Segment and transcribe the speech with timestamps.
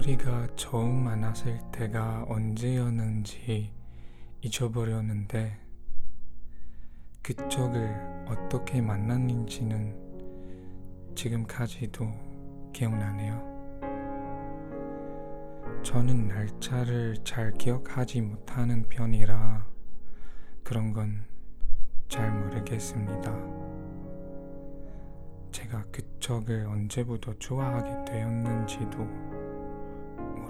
[0.00, 3.70] 우리가 처음 만났을 때가 언제였는지
[4.40, 5.58] 잊어버렸는데
[7.20, 9.94] 그쪽을 어떻게 만났는지는
[11.14, 12.10] 지금까지도
[12.72, 13.50] 기억나네요.
[15.82, 19.66] 저는 날짜를 잘 기억하지 못하는 편이라
[20.64, 21.26] 그런 건
[22.08, 23.32] 잘 모르겠습니다.
[25.52, 29.39] 제가 그쪽을 언제부터 좋아하게 되었는지도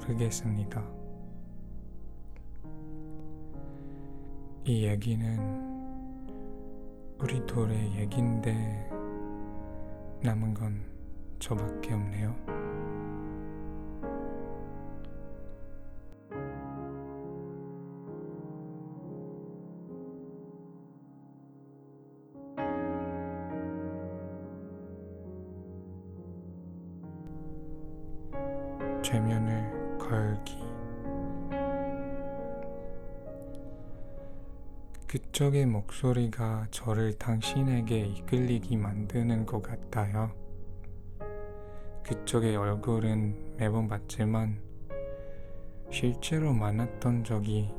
[0.00, 0.82] 모르겠습니다.
[4.64, 5.60] 이 얘기는
[7.18, 8.90] 우리 둘의 얘긴데
[10.22, 10.84] 남은 건
[11.38, 12.34] 저밖에 없네요.
[29.02, 29.79] 최면을
[30.10, 30.58] 걸기
[35.06, 40.32] 그쪽의 목소리가 저를 당신에게 이끌리게 만드는 것 같아요.
[42.04, 44.60] 그쪽의 얼굴은 매번 봤지만
[45.92, 47.72] 실제로 만났던 적이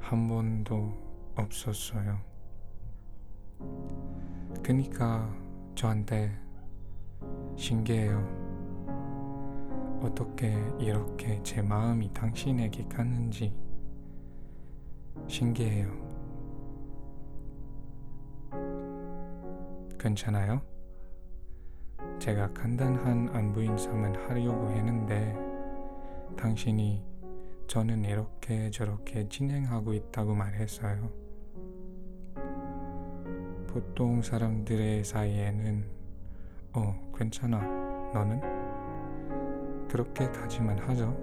[0.00, 0.92] 한 번도
[1.34, 2.20] 없었어요.
[4.62, 5.30] 그니까
[5.74, 6.38] 저한테
[7.56, 8.37] 신기해요.
[10.00, 13.52] 어떻게 이렇게 제 마음이 당신에게 갔는지
[15.26, 15.90] 신기해요.
[19.98, 20.62] 괜찮아요?
[22.18, 25.36] 제가 간단한 안부 인사만 하려고 했는데
[26.36, 27.04] 당신이
[27.66, 31.10] 저는 이렇게 저렇게 진행하고 있다고 말했어요.
[33.66, 35.84] 보통 사람들의 사이에는
[36.72, 37.60] 어, 괜찮아.
[38.14, 38.57] 너는?
[39.88, 41.16] 그렇게 가지만 하죠.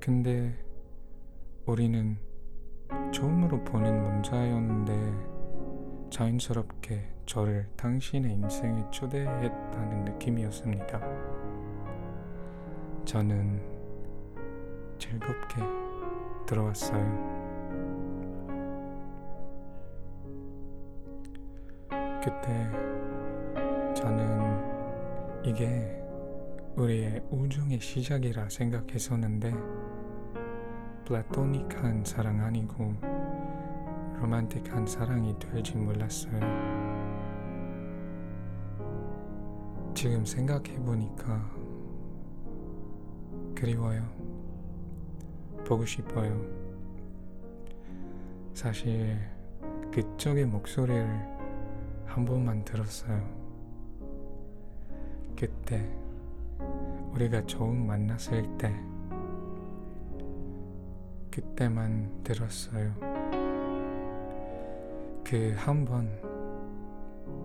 [0.00, 0.52] 근데
[1.66, 2.16] 우리는
[3.12, 11.00] 처음으로 보는 문자였는데 자연스럽게 저를 당신의 인생에 초대했다는 느낌이었습니다.
[13.04, 13.60] 저는
[14.98, 15.62] 즐겁게
[16.46, 17.40] 들어왔어요.
[22.22, 22.70] 그때
[23.94, 25.99] 저는 이게
[26.76, 29.52] 우리의 우정의 시작이라 생각했었는데
[31.04, 32.94] 플라토닉한 사랑 아니고
[34.20, 36.40] 로man틱한 사랑이 될지 몰랐어요.
[39.94, 41.50] 지금 생각해보니까
[43.54, 44.08] 그리워요.
[45.66, 46.40] 보고 싶어요.
[48.54, 49.18] 사실
[49.92, 51.04] 그쪽의 목소리를
[52.06, 53.22] 한 번만 들었어요.
[55.36, 55.99] 그때
[57.12, 58.74] 우리가 처음 만났을 때
[61.30, 62.94] 그때만 들었어요.
[65.24, 66.08] 그 한 번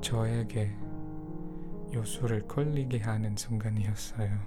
[0.02, 0.72] 저에게
[1.94, 4.40] 요술을 걸리게 하는 순간이었어요.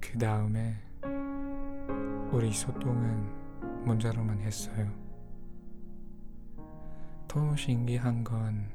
[0.00, 0.74] 그 다음에
[2.32, 4.90] 우리 소통은 문자로만 했어요.
[7.28, 8.68] 더 신기한 건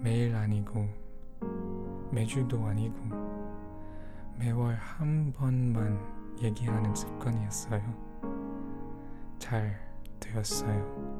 [0.00, 0.86] 매일 아니고
[2.10, 2.96] 매주도 아니고
[4.38, 5.98] 매월 한 번만
[6.40, 7.82] 얘기하는 습관이었어요.
[9.38, 9.76] 잘
[10.20, 11.18] 되었어요.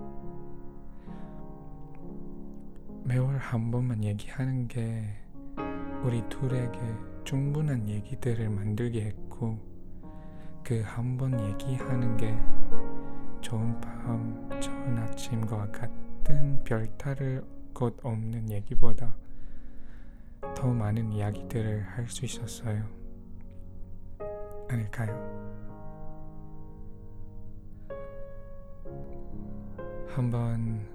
[3.04, 5.04] 매월 한 번만 얘기하는 게
[6.04, 6.78] 우리 둘에게
[7.24, 9.58] 충분한 얘기들을 만들게 했고
[10.62, 12.36] 그 한 번 얘기하는 게
[13.40, 17.42] 좋은 밤, 좋은 아침과 같은 별다를
[17.78, 19.14] 것 없는 얘기보다
[20.56, 22.84] 더 많은 이야기들을 할 수 있었어요.
[24.68, 25.14] 아닐까요?
[30.08, 30.88] 한번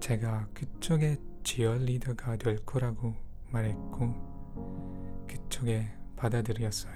[0.00, 3.14] 제가 그쪽의 지어리더가 될 거라고
[3.52, 4.12] 말했고
[5.28, 5.86] 그쪽에
[6.16, 6.92] 받아들였어요.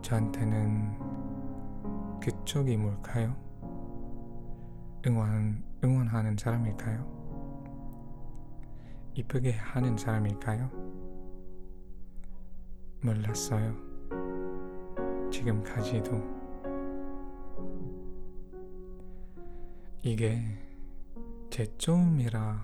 [0.00, 1.00] 저한테는
[2.20, 3.34] 그쪽이 뭘까요?
[5.04, 7.25] 응원, 응원하는 사람일까요?
[9.16, 10.70] 이쁘게 하는 사람일까요?
[13.02, 13.74] 몰랐어요.
[15.30, 16.22] 지금까지도.
[20.02, 20.42] 이게
[21.48, 22.62] 제 처음이라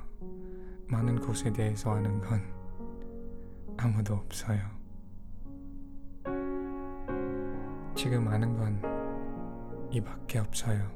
[0.89, 2.43] 많은 곳에 대해서 아는 건
[3.79, 4.61] 아무도 없어요.
[7.95, 10.91] 지금 아는 건 이밖에 없어요.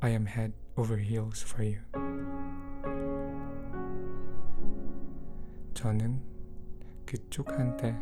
[0.00, 2.11] I am head over heels for you.
[5.82, 6.22] 저는
[7.04, 7.98] 그쪽한테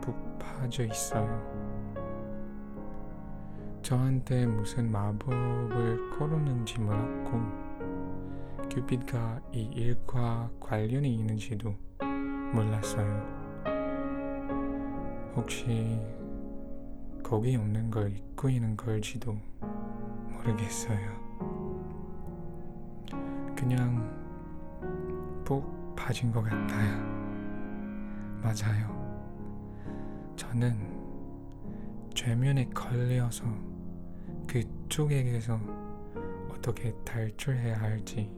[0.00, 1.28] 푹 빠져 있어요.
[3.82, 7.40] 저한테 무슨 마법을 걸었는지 몰랐고
[8.70, 11.74] 큐피드가 이 일과 관련이 있는지도
[12.54, 13.22] 몰랐어요.
[15.36, 16.00] 혹시
[17.22, 19.36] 거기 없는 걸 잊고 있는 걸지도
[20.32, 21.10] 모르겠어요.
[23.54, 24.10] 그냥
[25.44, 25.77] 푹
[26.08, 26.98] 빠진 것 같아요.
[28.42, 28.96] 맞아요.
[30.36, 30.74] 저는
[32.14, 33.44] 죄면에 걸려서
[34.46, 35.60] 그쪽에게서
[36.50, 38.30] 어떻게 탈출해야 할지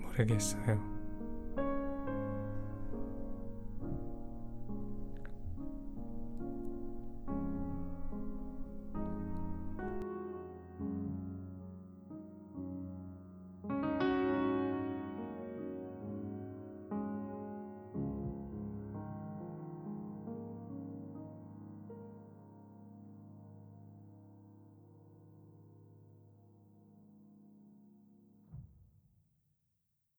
[0.00, 0.95] 모르겠어요.